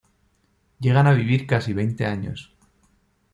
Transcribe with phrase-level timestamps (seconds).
[0.85, 2.51] Llegan a vivir casi veinte años.